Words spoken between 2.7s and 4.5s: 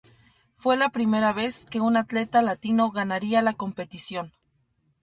ganaría la competición.